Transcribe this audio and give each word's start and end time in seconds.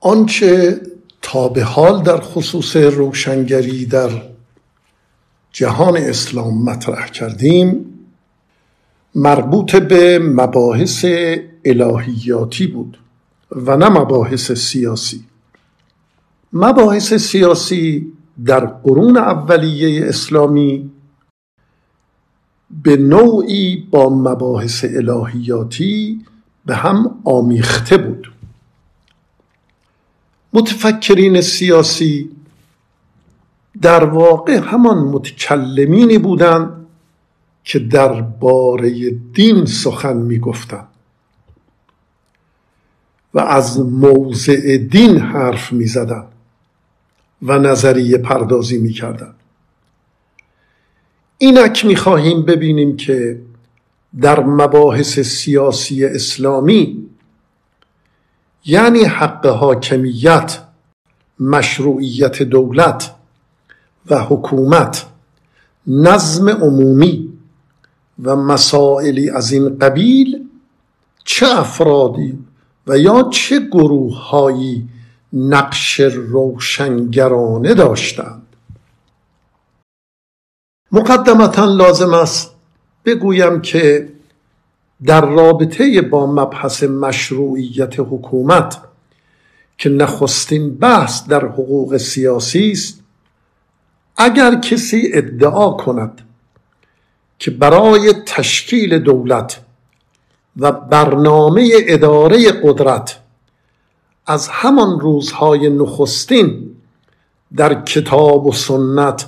آنچه 0.00 0.80
تا 1.22 1.48
به 1.48 1.64
حال 1.64 2.02
در 2.02 2.20
خصوص 2.20 2.76
روشنگری 2.76 3.86
در 3.86 4.10
جهان 5.52 5.96
اسلام 5.96 6.64
مطرح 6.64 7.06
کردیم 7.06 7.86
مربوط 9.14 9.76
به 9.76 10.18
مباحث 10.18 11.04
الهیاتی 11.64 12.66
بود 12.66 12.98
و 13.50 13.76
نه 13.76 13.88
مباحث 13.88 14.52
سیاسی. 14.52 15.24
مباحث 16.52 17.14
سیاسی 17.14 18.12
در 18.44 18.66
قرون 18.66 19.16
اولیه 19.16 20.08
اسلامی 20.08 20.90
به 22.82 22.96
نوعی 22.96 23.88
با 23.90 24.08
مباحث 24.08 24.84
الهیاتی 24.84 26.20
به 26.66 26.74
هم 26.74 27.20
آمیخته 27.24 27.96
بود. 27.96 28.32
متفکرین 30.52 31.40
سیاسی 31.40 32.30
در 33.82 34.04
واقع 34.04 34.56
همان 34.56 34.98
متکلمینی 34.98 36.18
بودند 36.18 36.86
که 37.64 37.78
درباره 37.78 39.10
دین 39.10 39.64
سخن 39.66 40.16
می‌گفتند. 40.16 40.88
و 43.34 43.40
از 43.40 43.80
موضع 43.80 44.76
دین 44.76 45.18
حرف 45.18 45.72
می‌زدند 45.72 46.32
و 47.42 47.58
نظریه 47.58 48.18
پردازی 48.18 48.78
می‌کردند. 48.78 49.34
اینک 51.38 51.84
می‌خواهیم 51.84 52.42
ببینیم 52.42 52.96
که 52.96 53.40
در 54.20 54.40
مباحث 54.40 55.20
سیاسی 55.20 56.04
اسلامی 56.04 57.09
یعنی 58.64 59.04
حق 59.04 59.46
حاکمیت 59.46 60.58
مشروعیت 61.40 62.42
دولت 62.42 63.14
و 64.10 64.18
حکومت 64.24 65.06
نظم 65.86 66.48
عمومی 66.48 67.32
و 68.22 68.36
مسائلی 68.36 69.30
از 69.30 69.52
این 69.52 69.78
قبیل 69.78 70.48
چه 71.24 71.46
افرادی 71.46 72.38
و 72.86 72.98
یا 72.98 73.28
چه 73.32 73.60
گروه 73.60 74.18
هایی 74.18 74.88
نقش 75.32 76.00
روشنگرانه 76.00 77.74
داشتند. 77.74 78.46
مقدمتا 80.92 81.64
لازم 81.64 82.14
است 82.14 82.54
بگویم 83.04 83.60
که 83.60 84.12
در 85.06 85.20
رابطه 85.20 86.02
با 86.02 86.26
مبحث 86.26 86.82
مشروعیت 86.82 88.00
حکومت 88.00 88.78
که 89.78 89.88
نخستین 89.88 90.74
بحث 90.74 91.26
در 91.28 91.44
حقوق 91.44 91.96
سیاسی 91.96 92.70
است 92.70 93.00
اگر 94.16 94.60
کسی 94.60 95.10
ادعا 95.12 95.70
کند 95.70 96.20
که 97.38 97.50
برای 97.50 98.14
تشکیل 98.26 98.98
دولت 98.98 99.60
و 100.56 100.72
برنامه 100.72 101.70
اداره 101.74 102.52
قدرت 102.64 103.20
از 104.26 104.48
همان 104.48 105.00
روزهای 105.00 105.70
نخستین 105.70 106.76
در 107.56 107.82
کتاب 107.82 108.46
و 108.46 108.52
سنت 108.52 109.26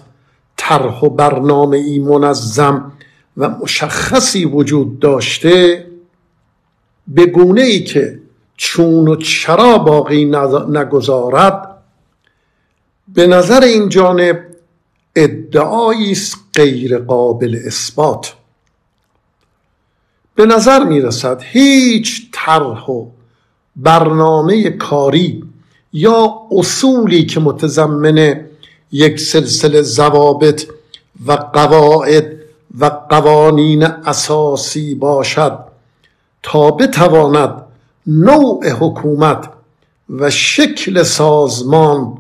طرح 0.57 1.01
و 1.01 1.11
برنامه 1.11 1.77
ای 1.77 1.99
منظم 1.99 2.93
و 3.37 3.49
مشخصی 3.49 4.45
وجود 4.45 4.99
داشته 4.99 5.87
به 7.09 7.27
گونه 7.27 7.63
ای 7.63 7.81
که 7.85 8.19
چون 8.57 9.09
و 9.09 9.17
چرا 9.17 9.79
باقی 9.79 10.25
نگذارد 10.69 11.69
به 13.15 13.27
نظر 13.27 13.63
این 13.63 13.89
جانب 13.89 14.47
ادعایی 15.17 16.13
است 16.13 16.37
غیر 16.55 16.99
قابل 16.99 17.59
اثبات. 17.67 18.35
به 20.35 20.47
نظر 20.47 20.85
می 20.85 21.01
رسد 21.01 21.43
هیچ 21.43 22.29
طرح 22.33 22.85
و 22.91 23.07
برنامه 23.77 24.71
کاری 24.71 25.45
یا 25.93 26.35
اصولی 26.51 27.27
که 27.27 27.41
متضمن 27.41 28.47
یک 28.93 29.21
سلسله 29.21 29.83
ضوابط 29.83 30.67
و 31.27 31.33
قواعد 31.33 32.32
و 32.79 32.85
قوانین 32.85 33.85
اساسی 33.85 34.95
باشد 34.95 35.59
تا 36.43 36.71
بتواند 36.71 37.63
نوع 38.07 38.71
حکومت 38.71 39.49
و 40.11 40.31
شکل 40.31 41.03
سازمان 41.03 42.19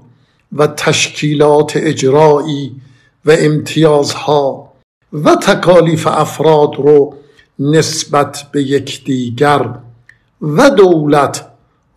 و 0.52 0.66
تشکیلات 0.66 1.72
اجرایی 1.76 2.80
و 3.24 3.36
امتیازها 3.38 4.72
و 5.12 5.36
تکالیف 5.36 6.06
افراد 6.06 6.74
رو 6.76 7.14
نسبت 7.58 8.46
به 8.52 8.62
یکدیگر 8.62 9.74
و 10.42 10.70
دولت 10.70 11.46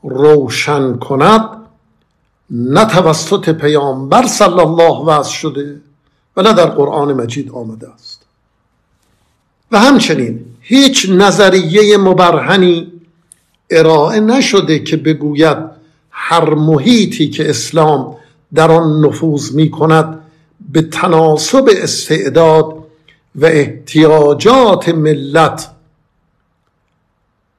روشن 0.03 0.97
کند 0.97 1.49
نه 2.49 2.85
توسط 2.85 3.49
پیامبر 3.49 4.27
صلی 4.27 4.59
الله 4.59 5.05
وضع 5.05 5.31
شده 5.31 5.81
و 6.37 6.41
نه 6.41 6.53
در 6.53 6.65
قرآن 6.65 7.13
مجید 7.13 7.51
آمده 7.51 7.89
است. 7.89 8.14
و 9.71 9.79
همچنین 9.79 10.45
هیچ 10.61 11.09
نظریه 11.09 11.97
مبرهنی 11.97 12.91
ارائه 13.69 14.19
نشده 14.19 14.79
که 14.79 14.97
بگوید 14.97 15.57
هر 16.11 16.53
محیطی 16.53 17.29
که 17.29 17.49
اسلام 17.49 18.17
در 18.53 18.71
آن 18.71 19.05
نفوذ 19.05 19.51
می 19.51 19.71
کند 19.71 20.19
به 20.71 20.81
تناسب 20.81 21.69
استعداد 21.71 22.75
و 23.35 23.45
احتیاجات 23.45 24.89
ملت 24.89 25.71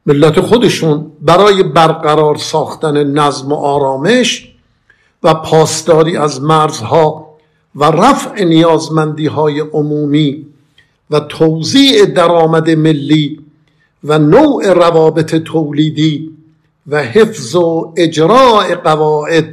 ملت 0.07 0.41
خودشون 0.41 1.13
برای 1.21 1.63
برقرار 1.63 2.37
ساختن 2.37 3.05
نظم 3.05 3.53
و 3.53 3.55
آرامش 3.55 4.53
و 5.23 5.35
پاسداری 5.35 6.17
از 6.17 6.43
مرزها 6.43 7.37
و 7.75 7.85
رفع 7.85 8.45
نیازمندی 8.45 9.27
های 9.27 9.61
عمومی 9.61 10.47
و 11.11 11.21
توزیع 11.21 12.05
درآمد 12.05 12.71
ملی 12.71 13.41
و 14.05 14.19
نوع 14.19 14.73
روابط 14.73 15.35
تولیدی 15.35 16.37
و 16.87 17.03
حفظ 17.03 17.55
و 17.55 17.93
اجراع 17.97 18.75
قواعد 18.75 19.49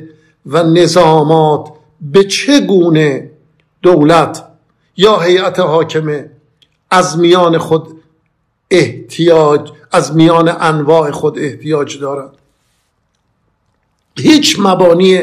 و 0.46 0.63
نظامات 0.63 1.69
به 2.02 2.24
چه 2.24 2.59
گونه 2.59 3.30
دولت 3.81 4.44
یا 4.97 5.19
هیئت 5.19 5.59
حاکمه 5.59 6.30
از 6.92 7.18
میان 7.18 7.58
خود 7.58 7.88
احتیاج 8.72 9.72
از 9.92 10.16
میان 10.16 10.56
انواع 10.59 11.12
خود 11.12 11.40
احتیاج 11.40 12.00
دارد؟ 12.00 12.31
هیچ 14.18 14.56
مبانی 14.59 15.22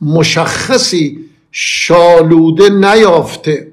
مشخصی 0.00 1.18
شالوده 1.52 2.68
نیافته. 2.68 3.72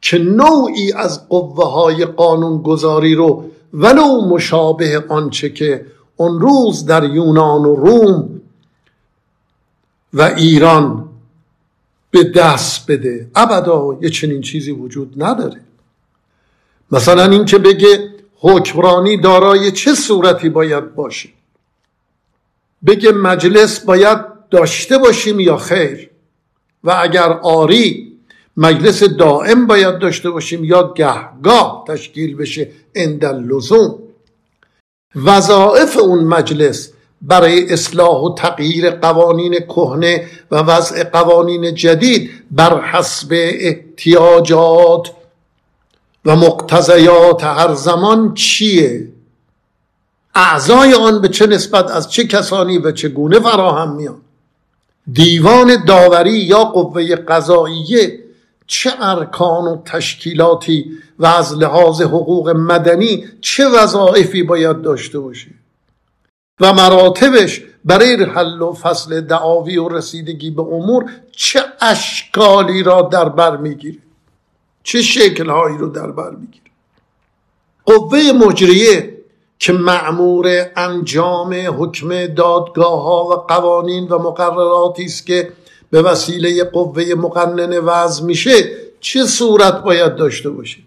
که 0.00 0.18
نوعی 0.18 0.92
از 0.92 1.28
قوه 1.28 1.72
های 1.72 2.04
قانون 2.04 2.62
گذاری 2.62 3.14
رو 3.14 3.50
ولو 3.72 4.28
مشابه 4.28 5.04
آنچه 5.08 5.50
که 5.50 5.86
اون 6.16 6.40
روز 6.40 6.86
در 6.86 7.04
یونان 7.04 7.64
و 7.64 7.74
روم 7.74 8.40
و 10.12 10.22
ایران 10.22 11.08
به 12.10 12.24
دست 12.24 12.90
بده. 12.90 13.30
ابدا 13.34 13.98
یه 14.00 14.10
چنین 14.10 14.40
چیزی 14.40 14.70
وجود 14.70 15.22
نداره. 15.22 15.60
مثلا 16.90 17.24
این 17.24 17.44
که 17.44 17.58
بگه 17.58 18.10
حکمرانی 18.40 19.16
دارای 19.16 19.72
چه 19.72 19.94
صورتی 19.94 20.48
باید 20.48 20.94
باشه؟ 20.94 21.28
بگه 22.86 23.12
مجلس 23.12 23.80
باید 23.80 24.18
داشته 24.50 24.98
باشیم 24.98 25.40
یا 25.40 25.56
خیر؟ 25.56 26.10
و 26.84 26.96
اگر 27.02 27.32
آری 27.32 28.17
مجلس 28.58 29.02
دائم 29.02 29.66
باید 29.66 29.98
داشته 29.98 30.30
باشیم 30.30 30.64
یا 30.64 30.92
گهگاه 30.96 31.84
تشکیل 31.88 32.36
بشه 32.36 32.68
عند 32.94 33.24
لزوم 33.24 33.98
وظایف 35.14 35.96
اون 35.96 36.24
مجلس 36.24 36.92
برای 37.22 37.72
اصلاح 37.72 38.16
و 38.16 38.34
تغییر 38.34 38.90
قوانین 38.90 39.60
کهنه 39.60 40.26
و 40.50 40.56
وضع 40.56 41.04
قوانین 41.04 41.74
جدید 41.74 42.30
بر 42.50 42.80
حسب 42.80 43.28
احتیاجات 43.32 45.10
و 46.24 46.36
مقتضیات 46.36 47.44
هر 47.44 47.74
زمان 47.74 48.34
چیه؟ 48.34 49.08
اعضای 50.34 50.94
آن 50.94 51.20
به 51.20 51.28
چه 51.28 51.46
نسبت 51.46 51.90
از 51.90 52.10
چه 52.10 52.26
کسانی 52.26 52.78
و 52.78 52.92
چگونه 52.92 53.40
فراهم 53.40 53.96
میان؟ 53.96 54.20
دیوان 55.12 55.84
داوری 55.84 56.38
یا 56.38 56.64
قوه 56.64 57.16
قضاییه 57.16 58.27
چه 58.68 58.90
ارکان 59.00 59.64
و 59.64 59.82
تشکیلاتی 59.84 60.90
و 61.18 61.26
از 61.26 61.54
لحاظ 61.54 62.02
حقوق 62.02 62.48
مدنی 62.48 63.24
چه 63.40 63.68
وظایفی 63.68 64.42
باید 64.42 64.82
داشته 64.82 65.18
باشه 65.18 65.50
و 66.60 66.72
مراتبش 66.72 67.62
برای 67.84 68.24
حل 68.24 68.62
و 68.62 68.72
فصل 68.72 69.20
دعاوی 69.20 69.78
و 69.78 69.88
رسیدگی 69.88 70.50
به 70.50 70.62
امور 70.62 71.10
چه 71.32 71.60
اشکالی 71.80 72.82
را 72.82 73.02
در 73.02 73.28
بر 73.28 73.56
می‌گیره 73.56 73.98
چه 74.82 75.02
شکلهایی 75.02 75.78
رو 75.78 75.88
در 75.88 76.10
بر 76.10 76.30
می‌گیره 76.30 76.64
قوه 77.86 78.32
مجریه 78.32 79.18
که 79.58 79.72
معمور 79.72 80.66
انجام 80.76 81.54
حکم 81.78 82.26
دادگاه 82.26 83.02
ها 83.02 83.24
و 83.24 83.34
قوانین 83.34 84.08
و 84.08 84.18
مقرراتی 84.18 85.04
است 85.04 85.26
که 85.26 85.52
به 85.90 86.02
وسیله 86.02 86.64
قوه 86.64 87.04
مقننه 87.14 87.80
وضع 87.80 88.24
میشه 88.24 88.70
چه 89.00 89.26
صورت 89.26 89.82
باید 89.82 90.16
داشته 90.16 90.50
باشه؟ 90.50 90.78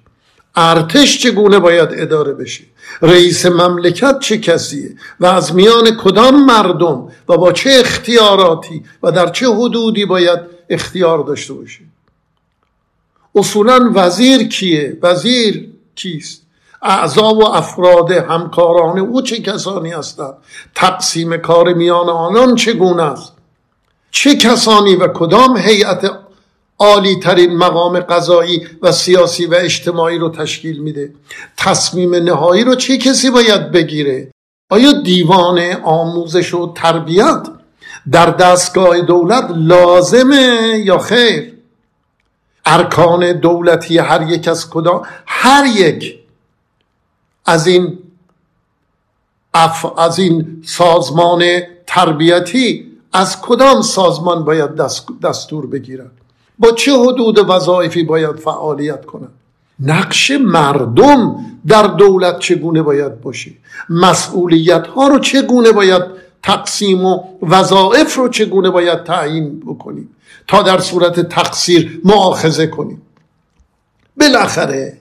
ارتش 0.55 1.19
چگونه 1.19 1.59
باید 1.59 1.89
اداره 1.91 2.33
بشه؟ 2.33 2.63
رئیس 3.01 3.45
مملکت 3.45 4.19
چه 4.19 4.37
کسیه؟ 4.37 4.95
و 5.19 5.25
از 5.25 5.55
میان 5.55 5.97
کدام 5.97 6.45
مردم؟ 6.45 7.07
و 7.29 7.37
با 7.37 7.51
چه 7.51 7.69
اختیاراتی؟ 7.79 8.83
و 9.03 9.11
در 9.11 9.29
چه 9.29 9.47
حدودی 9.47 10.05
باید 10.05 10.39
اختیار 10.69 11.23
داشته 11.23 11.53
باشه؟ 11.53 11.79
اصولا 13.35 13.91
وزیر 13.95 14.47
کیه؟ 14.47 14.97
وزیر 15.01 15.69
کیست؟ 15.95 16.41
اعضا 16.81 17.33
و 17.33 17.47
افراد 17.47 18.11
همکاران 18.11 18.99
او 18.99 19.21
چه 19.21 19.41
کسانی 19.41 19.91
هستند؟ 19.91 20.33
تقسیم 20.75 21.37
کار 21.37 21.73
میان 21.73 22.09
آنان 22.09 22.55
چگونه 22.55 23.03
است؟ 23.03 23.33
چه 24.11 24.35
کسانی 24.35 24.95
و 24.95 25.07
کدام 25.07 25.57
هیئت 25.57 26.11
عالی 26.79 27.19
ترین 27.19 27.57
مقام 27.57 27.99
قضایی 27.99 28.67
و 28.81 28.91
سیاسی 28.91 29.45
و 29.45 29.53
اجتماعی 29.53 30.17
رو 30.17 30.29
تشکیل 30.29 30.77
میده؟ 30.77 31.13
تصمیم 31.57 32.15
نهایی 32.15 32.63
رو 32.63 32.75
چه 32.75 32.97
کسی 32.97 33.29
باید 33.29 33.71
بگیره؟ 33.71 34.31
آیا 34.69 34.91
دیوان 34.91 35.59
آموزش 35.83 36.53
و 36.53 36.73
تربیت 36.73 37.47
در 38.11 38.25
دستگاه 38.25 39.01
دولت 39.01 39.47
لازمه 39.55 40.81
یا 40.85 40.97
خیر؟ 40.97 41.53
ارکان 42.65 43.33
دولتی 43.33 43.97
هر 43.97 44.31
یک 44.31 44.47
از 44.47 44.69
کدام 44.69 45.01
هر 45.25 45.65
یک 45.65 46.19
از 47.45 47.67
این 47.67 47.99
اف... 49.53 49.99
از 49.99 50.19
این 50.19 50.63
سازمان 50.65 51.43
تربیتی 51.87 52.90
از 53.13 53.41
کدام 53.41 53.81
سازمان 53.81 54.45
باید 54.45 54.69
دستور 55.23 55.67
بگیرد 55.67 56.11
با 56.59 56.71
چه 56.71 56.91
حدود 56.91 57.49
وظایفی 57.49 58.03
باید 58.03 58.35
فعالیت 58.35 59.05
کنند 59.05 59.33
نقش 59.79 60.31
مردم 60.31 61.35
در 61.67 61.87
دولت 61.87 62.39
چگونه 62.39 62.81
باید 62.81 63.21
باشه؟ 63.21 63.51
مسئولیت 63.89 64.87
ها 64.87 65.07
رو 65.07 65.19
چگونه 65.19 65.71
باید 65.71 66.01
تقسیم 66.43 67.05
و 67.05 67.23
وظایف 67.41 68.15
رو 68.15 68.29
چگونه 68.29 68.69
باید 68.69 69.03
تعیین 69.03 69.59
بکنیم؟ 69.59 70.09
تا 70.47 70.61
در 70.61 70.79
صورت 70.79 71.19
تقصیر 71.19 72.01
معاخذه 72.05 72.67
کنیم؟ 72.67 73.01
بالاخره 74.19 74.97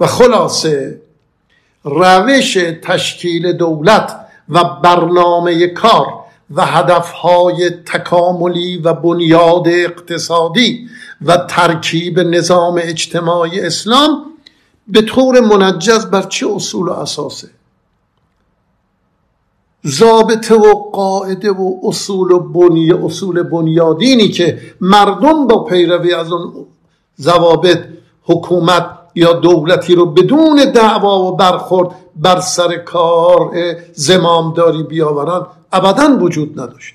و 0.00 0.06
خلاصه 0.06 1.00
روش 1.84 2.58
تشکیل 2.82 3.52
دولت 3.52 4.16
و 4.48 4.64
برنامه 4.64 5.66
کار 5.66 6.23
و 6.50 6.66
هدفهای 6.66 7.70
تکاملی 7.70 8.78
و 8.78 8.92
بنیاد 8.92 9.68
اقتصادی 9.68 10.88
و 11.22 11.36
ترکیب 11.36 12.20
نظام 12.20 12.80
اجتماعی 12.82 13.60
اسلام 13.60 14.24
به 14.88 15.02
طور 15.02 15.40
منجز 15.40 16.06
بر 16.06 16.22
چه 16.22 16.46
اصول 16.54 16.88
و 16.88 16.92
اساسه؟ 16.92 17.48
ضابطه 19.86 20.54
و 20.54 20.74
قاعده 20.74 21.50
و 21.50 21.74
اصول 21.82 22.32
و 22.32 22.38
بنی 22.38 22.92
اصول 22.92 23.42
بنیادینی 23.42 24.28
که 24.28 24.60
مردم 24.80 25.46
با 25.46 25.64
پیروی 25.64 26.14
از 26.14 26.32
اون 26.32 26.66
ضوابط 27.20 27.78
حکومت 28.22 29.03
یا 29.14 29.32
دولتی 29.32 29.94
رو 29.94 30.06
بدون 30.06 30.72
دعوا 30.74 31.18
و 31.18 31.36
برخورد 31.36 31.88
بر 32.16 32.40
سر 32.40 32.76
کار 32.76 33.50
زمامداری 33.92 34.82
بیاورن 34.82 35.46
ابدا 35.72 36.18
وجود 36.20 36.60
نداشت. 36.60 36.94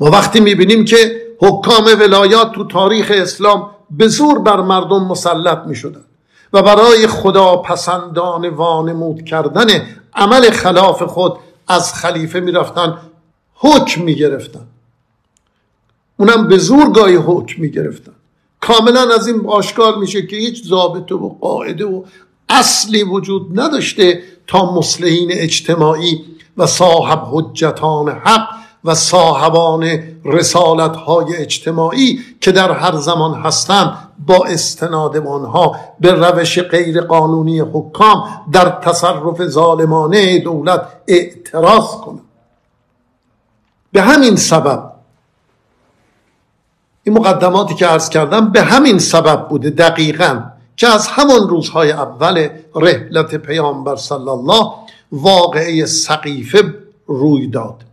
ما 0.00 0.10
وقتی 0.10 0.40
می‌بینیم 0.40 0.84
که 0.84 1.22
حکام 1.40 1.84
ولایات 2.00 2.52
تو 2.52 2.64
تاریخ 2.64 3.12
اسلام 3.14 3.70
به 3.90 4.08
زور 4.08 4.38
بر 4.38 4.60
مردم 4.60 5.04
مسلط 5.04 5.58
می 5.66 5.76
و 6.52 6.62
برای 6.62 7.06
خدا 7.06 7.56
پسندان 7.56 8.48
وانمود 8.48 9.24
کردن 9.24 9.66
عمل 10.14 10.50
خلاف 10.50 11.02
خود 11.02 11.36
از 11.68 11.94
خلیفه 11.94 12.40
می‌رفتن 12.40 12.98
حکم 13.54 14.02
می‌گرفتن. 14.02 14.66
اونم 16.16 16.48
به 16.48 16.58
زور 16.58 16.90
گاهی 16.90 17.16
حکم 17.16 17.62
می‌گرفتن. 17.62 18.13
کاملا 18.66 19.14
از 19.14 19.26
این 19.26 19.46
آشکار 19.46 19.96
میشه 19.96 20.26
که 20.26 20.36
هیچ 20.36 20.64
ضابطه 20.64 21.14
و 21.14 21.28
قاعده 21.28 21.84
و 21.84 22.02
اصلی 22.48 23.02
وجود 23.02 23.60
نداشته 23.60 24.22
تا 24.46 24.74
مسلحین 24.74 25.28
اجتماعی 25.32 26.24
و 26.56 26.66
صاحب 26.66 27.22
حجتان 27.30 28.08
حق 28.08 28.48
و 28.84 28.94
صاحبان 28.94 29.98
رسالت 30.24 30.96
های 30.96 31.36
اجتماعی 31.36 32.20
که 32.40 32.52
در 32.52 32.72
هر 32.72 32.96
زمان 32.96 33.34
هستند 33.34 33.98
با 34.26 34.44
استناد 34.46 35.16
آنها 35.16 35.76
به 36.00 36.12
روش 36.12 36.58
غیر 36.58 37.00
قانونی 37.00 37.60
حکام 37.60 38.24
در 38.52 38.68
تصرف 38.68 39.46
ظالمانه 39.46 40.38
دولت 40.38 40.88
اعتراض 41.08 41.90
کنند. 41.90 42.20
به 43.92 44.02
همین 44.02 44.36
سبب 44.36 44.93
این 47.04 47.18
مقدماتی 47.18 47.74
که 47.74 47.86
عرض 47.86 48.08
کردم 48.08 48.52
به 48.52 48.62
همین 48.62 48.98
سبب 48.98 49.48
بوده 49.48 49.70
دقیقا 49.70 50.42
که 50.76 50.88
از 50.88 51.06
همان 51.06 51.48
روزهای 51.48 51.92
اول 51.92 52.48
رحلت 52.74 53.34
پیامبر 53.34 53.96
صلی 53.96 54.28
الله 54.28 54.72
واقعه 55.12 55.86
سقیفه 55.86 56.74
روی 57.06 57.46
داد. 57.46 57.84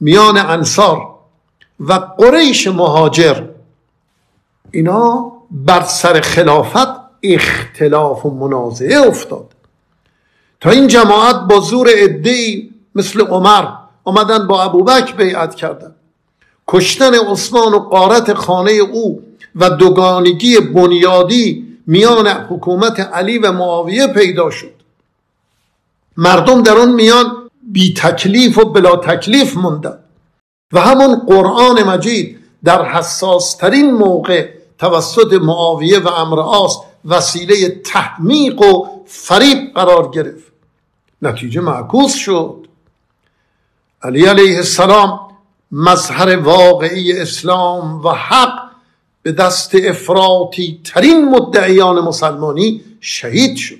میان 0.00 0.36
انصار 0.36 1.14
و 1.80 1.92
قریش 1.92 2.66
مهاجر 2.66 3.44
اینا 4.70 5.32
بر 5.50 5.80
سر 5.80 6.20
خلافت 6.20 7.00
اختلاف 7.22 8.26
و 8.26 8.30
منازعه 8.30 9.06
افتاد. 9.06 9.46
تا 10.60 10.70
این 10.70 10.86
جماعت 10.86 11.36
با 11.36 11.60
زور 11.60 11.88
ادهی 11.96 12.70
مثل 12.94 13.20
عمر 13.20 13.64
آمدن 14.04 14.46
با 14.46 14.62
ابوبکر 14.62 15.14
بیعت 15.16 15.54
کردن. 15.54 15.94
کشتن 16.72 17.14
عثمان 17.14 17.74
و 17.74 17.78
قارت 17.78 18.34
خانه 18.34 18.72
او 18.72 19.22
و 19.56 19.70
دوگانگی 19.70 20.60
بنیادی 20.60 21.66
میان 21.86 22.26
حکومت 22.26 23.00
علی 23.00 23.38
و 23.38 23.52
معاویه 23.52 24.06
پیدا 24.06 24.50
شد. 24.50 24.74
مردم 26.16 26.62
در 26.62 26.72
اون 26.72 26.92
میان 26.92 27.50
بی 27.62 27.94
تکلیف 27.94 28.58
و 28.58 28.64
بلا 28.64 28.96
تکلیف 28.96 29.56
موندن 29.56 29.98
و 30.72 30.80
همون 30.80 31.18
قرآن 31.26 31.82
مجید 31.82 32.38
در 32.64 32.84
حساس 32.84 33.56
ترین 33.56 33.90
موقع 33.90 34.48
توسط 34.78 35.32
معاویه 35.32 35.98
و 35.98 36.08
امرآس 36.08 36.78
وسیله 37.04 37.68
تحمیق 37.68 38.62
و 38.62 38.86
فریب 39.06 39.74
قرار 39.74 40.10
گرفت. 40.10 40.52
نتیجه 41.22 41.60
معکوس 41.60 42.14
شد. 42.14 42.66
علی 44.02 44.26
علیه 44.26 44.56
السلام 44.56 45.29
مظهر 45.72 46.36
واقعی 46.36 47.12
اسلام 47.12 48.02
و 48.02 48.08
حق 48.08 48.70
به 49.22 49.32
دست 49.32 49.74
افراطی 49.74 50.80
ترین 50.84 51.28
مدعیان 51.28 52.00
مسلمانی 52.00 52.80
شهید 53.00 53.56
شد. 53.56 53.76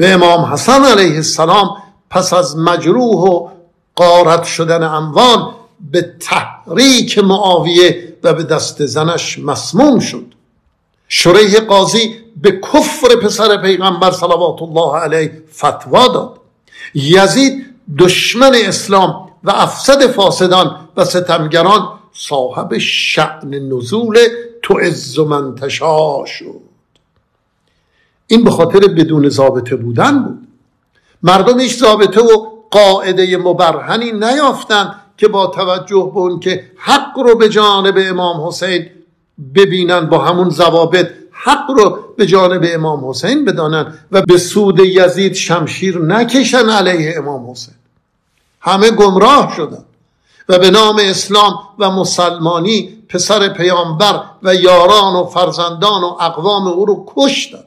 و 0.00 0.04
امام 0.04 0.52
حسن 0.52 0.84
علیه 0.84 1.14
السلام 1.14 1.76
پس 2.10 2.32
از 2.32 2.56
مجروح 2.56 3.20
و 3.20 3.48
قارت 3.94 4.44
شدن 4.44 4.82
اموال 4.82 5.52
به 5.90 6.14
تحریک 6.20 7.18
معاویه 7.18 8.16
و 8.22 8.34
به 8.34 8.42
دست 8.42 8.86
زنش 8.86 9.38
مسموم 9.38 10.00
شد. 10.00 10.26
شریح 11.08 11.60
قاضی 11.60 12.16
به 12.36 12.60
کفر 12.60 13.16
پسر 13.22 13.62
پیغمبر 13.62 14.10
صلوات 14.10 14.62
الله 14.62 14.96
علیه 14.96 15.42
فتوا 15.56 16.08
داد. 16.08 16.40
یزید 16.94 17.66
دشمن 17.98 18.52
اسلام 18.54 19.27
و 19.48 19.50
افسد 19.54 20.06
فاسدان 20.06 20.76
و 20.96 21.04
ستمگران 21.04 21.88
صاحب 22.12 22.78
شعن 22.78 23.54
نزول 23.54 24.18
تو 24.62 24.78
از 24.82 25.18
من 25.18 25.54
شد. 26.26 26.60
این 28.26 28.44
به 28.44 28.50
خاطر 28.50 28.78
بدون 28.78 29.28
ضابطه 29.28 29.76
بودن 29.76 30.22
بود. 30.22 30.48
مردم 31.22 31.60
هیچ 31.60 31.78
ضابطه 31.78 32.20
و 32.20 32.46
قاعده 32.70 33.36
مبرهنی 33.36 34.12
نیافتند 34.12 34.94
که 35.16 35.28
با 35.28 35.46
توجه 35.46 36.10
به 36.14 36.18
اون 36.18 36.40
که 36.40 36.70
حق 36.76 37.18
رو 37.18 37.34
به 37.34 37.48
جانب 37.48 37.94
امام 37.98 38.46
حسین 38.46 38.86
ببینن 39.54 40.06
با 40.06 40.18
همون 40.18 40.50
ضوابط 40.50 41.08
حق 41.30 41.70
رو 41.70 41.98
به 42.16 42.26
جانب 42.26 42.64
امام 42.66 43.08
حسین 43.08 43.44
بدانن 43.44 43.94
و 44.12 44.22
به 44.22 44.38
سود 44.38 44.80
یزید 44.80 45.34
شمشیر 45.34 45.98
نکشن 45.98 46.68
علیه 46.70 47.14
امام 47.18 47.50
حسین. 47.50 47.74
همه 48.60 48.90
گمراه 48.90 49.54
شدن. 49.56 49.84
و 50.48 50.58
به 50.58 50.70
نام 50.70 51.00
اسلام 51.02 51.58
و 51.78 51.90
مسلمانی 51.90 52.98
پسر 53.08 53.48
پیامبر 53.48 54.22
و 54.42 54.54
یاران 54.54 55.16
و 55.16 55.24
فرزندان 55.24 56.04
و 56.04 56.16
اقوام 56.20 56.66
او 56.66 56.84
رو 56.84 57.12
کشتن. 57.16 57.64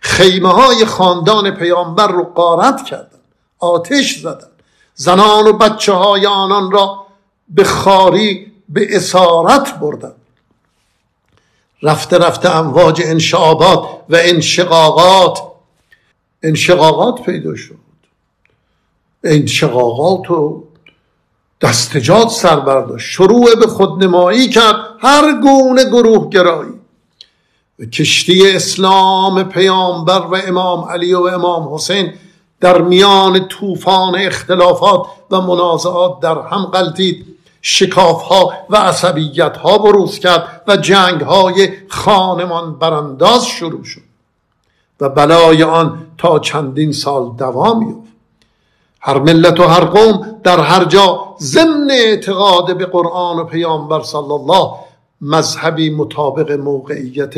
خیمه 0.00 0.52
های 0.52 0.84
خاندان 0.84 1.50
پیامبر 1.50 2.06
رو 2.06 2.24
قارت 2.24 2.84
کردن. 2.84 3.18
آتش 3.58 4.18
زدن. 4.18 4.48
زنان 4.94 5.46
و 5.46 5.52
بچه 5.52 5.92
های 5.92 6.26
آنان 6.26 6.70
را 6.70 7.06
به 7.48 7.64
خاری 7.64 8.52
به 8.68 8.96
اسارت 8.96 9.78
بردن. 9.78 10.14
رفته 11.82 12.18
رفته 12.18 12.56
امواج 12.56 13.02
انشعابات 13.04 13.88
و 14.08 14.16
انشقاقات. 14.20 15.42
انشقاقات 16.42 17.22
پیدا 17.22 17.56
شد. 17.56 17.87
انشقاقات 19.28 20.30
و 20.30 20.64
دستجات 21.60 22.28
سر 22.28 22.60
برداشت. 22.60 23.10
شروع 23.10 23.54
به 23.54 23.66
خودنمایی 23.66 24.48
کرد. 24.48 24.76
هر 25.00 25.40
گونه 25.40 25.84
گروه 25.84 26.28
گرایی. 26.30 26.72
کشتی 27.92 28.50
اسلام 28.50 29.42
پیامبر 29.44 30.20
و 30.20 30.36
امام 30.46 30.88
علی 30.88 31.14
و 31.14 31.20
امام 31.20 31.74
حسین 31.74 32.12
در 32.60 32.82
میان 32.82 33.48
طوفان 33.48 34.16
اختلافات 34.16 35.06
و 35.30 35.40
منازعات 35.40 36.20
در 36.20 36.38
هم 36.38 36.64
غلطید 36.64 37.26
شکاف 37.62 38.22
ها 38.22 38.52
و 38.70 38.76
عصبیت 38.76 39.56
ها 39.56 39.78
بروز 39.78 40.18
کرد 40.18 40.62
و 40.68 40.76
جنگ 40.76 41.20
های 41.20 41.68
خانمان 41.88 42.78
برانداز 42.78 43.46
شروع 43.46 43.84
شد. 43.84 44.00
و 45.00 45.08
بلای 45.08 45.62
آن 45.62 46.06
تا 46.18 46.38
چندین 46.38 46.92
سال 46.92 47.32
دوام 47.38 47.82
یافت. 47.82 48.07
هر 49.00 49.18
ملت 49.18 49.60
و 49.60 49.62
هر 49.62 49.84
قوم 49.84 50.40
در 50.44 50.60
هر 50.60 50.84
جا 50.84 51.20
ضمن 51.40 51.90
اعتقاد 51.90 52.76
به 52.78 52.86
قرآن 52.86 53.38
و 53.38 53.44
پیامبر 53.44 54.02
صلی 54.02 54.32
الله 54.32 54.70
مذهبی 55.20 55.90
مطابق 55.90 56.52
موقعیت 56.52 57.34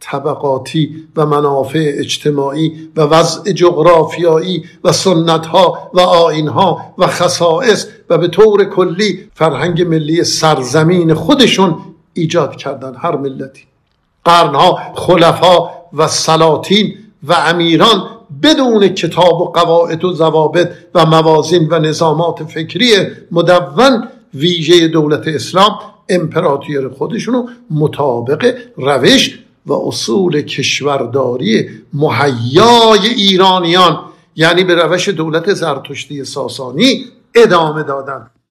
طبقاتی 0.00 1.08
و 1.16 1.26
منافع 1.26 1.92
اجتماعی 1.94 2.90
و 2.96 3.00
وضع 3.00 3.52
جغرافیایی 3.52 4.64
و 4.84 4.92
سنتها 4.92 5.90
و 5.94 6.00
آینها 6.00 6.94
و 6.98 7.06
خصائص 7.06 7.86
و 8.10 8.18
به 8.18 8.28
طور 8.28 8.64
کلی 8.64 9.28
فرهنگ 9.34 9.82
ملی 9.82 10.24
سرزمین 10.24 11.14
خودشون 11.14 11.76
ایجاد 12.14 12.56
کردن 12.56 12.94
هر 12.94 13.16
ملتی. 13.16 13.62
قرنها 14.24 14.78
خلفا 14.94 15.70
و 15.92 16.08
سلاطین 16.08 16.94
و 17.22 17.32
امیران 17.32 18.08
بدون 18.42 18.88
کتاب 18.88 19.40
و 19.40 19.44
قواعد 19.44 20.04
و 20.04 20.12
ضوابط 20.12 20.70
و 20.94 21.06
موازین 21.06 21.68
و 21.70 21.78
نظامات 21.78 22.44
فکری 22.44 22.92
مدون 23.30 24.08
ویژه 24.34 24.88
دولت 24.88 25.28
اسلام 25.28 25.78
امپراتور 26.08 26.88
خودشونو 26.88 27.46
مطابق 27.70 28.54
روش 28.76 29.38
و 29.66 29.72
اصول 29.72 30.42
کشورداری 30.42 31.68
مهیای 31.92 33.08
ایرانیان 33.16 34.00
یعنی 34.36 34.64
به 34.64 34.74
روش 34.74 35.08
دولت 35.08 35.54
زرتشتی 35.54 36.24
ساسانی 36.24 37.04
ادامه 37.34 37.82
دادند 37.82 38.30